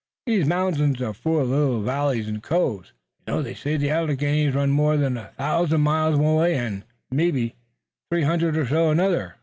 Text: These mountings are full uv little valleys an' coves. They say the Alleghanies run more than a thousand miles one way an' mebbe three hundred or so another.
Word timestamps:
These 0.25 0.47
mountings 0.47 0.99
are 0.99 1.13
full 1.13 1.45
uv 1.45 1.49
little 1.51 1.81
valleys 1.83 2.27
an' 2.27 2.41
coves. 2.41 2.91
They 3.27 3.53
say 3.53 3.77
the 3.77 3.91
Alleghanies 3.91 4.55
run 4.55 4.71
more 4.71 4.97
than 4.97 5.15
a 5.15 5.29
thousand 5.37 5.81
miles 5.81 6.15
one 6.17 6.37
way 6.37 6.55
an' 6.57 6.85
mebbe 7.11 7.51
three 8.09 8.23
hundred 8.23 8.57
or 8.57 8.65
so 8.65 8.89
another. 8.89 9.35